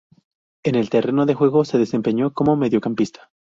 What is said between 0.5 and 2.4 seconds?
En el terreno de juego se desempeñó